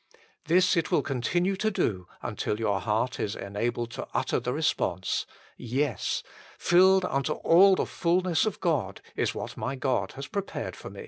This 0.45 0.75
it 0.75 0.89
will 0.89 1.03
continue 1.03 1.55
to 1.57 1.69
do 1.69 2.07
until 2.23 2.57
your 2.59 2.79
heart 2.79 3.19
is 3.19 3.35
enabled 3.35 3.91
to 3.91 4.07
utter 4.15 4.39
the 4.39 4.51
response:" 4.51 5.27
Yes: 5.57 6.23
FILLED 6.57 7.05
UNTO 7.05 7.33
ALL 7.43 7.75
THE 7.75 7.85
FULNESS 7.85 8.47
OF 8.47 8.59
GOD 8.61 9.01
is 9.15 9.35
what 9.35 9.57
my 9.57 9.75
God 9.75 10.13
has 10.13 10.25
prepared 10.25 10.75
for 10.75 10.89
me." 10.89 10.99